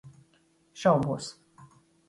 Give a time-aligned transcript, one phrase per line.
[0.83, 1.31] Šaubos.